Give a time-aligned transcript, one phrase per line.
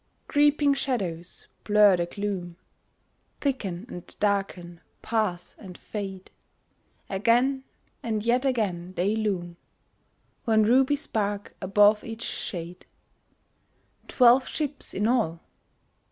[0.27, 2.57] Creeping shadows blur the gloom,
[3.39, 6.31] Thicken and darken, pass and fade;
[7.07, 7.65] Again
[8.01, 9.57] and yet again they loom,
[10.45, 12.87] One ruby spark above each shade
[14.07, 15.39] Twelve ships in all!